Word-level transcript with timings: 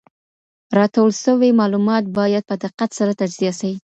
راټول 0.77 1.09
سوي 1.25 1.49
معلومات 1.59 2.03
باید 2.17 2.43
په 2.49 2.55
دقت 2.63 2.89
سره 2.99 3.11
تجزیه 3.21 3.53
سي. 3.59 3.71